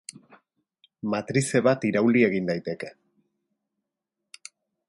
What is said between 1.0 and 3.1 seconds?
Matrize bat irauli egin daiteke.